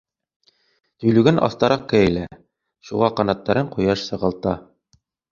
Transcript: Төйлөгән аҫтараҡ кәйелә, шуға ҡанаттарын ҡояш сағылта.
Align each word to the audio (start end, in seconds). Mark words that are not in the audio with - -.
Төйлөгән 1.01 1.41
аҫтараҡ 1.47 1.83
кәйелә, 1.91 2.23
шуға 2.91 3.09
ҡанаттарын 3.19 3.69
ҡояш 3.75 4.07
сағылта. 4.07 4.55